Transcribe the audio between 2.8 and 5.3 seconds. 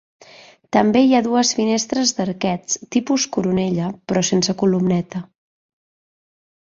tipus coronella, però sense columneta.